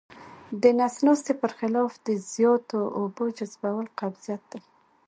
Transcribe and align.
د 0.61 0.63
نس 0.79 0.95
ناستي 1.05 1.33
پر 1.41 1.51
خلاف 1.59 1.91
د 2.05 2.07
زیاتو 2.31 2.79
اوبو 2.99 3.25
جذبول 3.37 3.85
قبضیت 3.99 4.43
دی. 4.51 4.59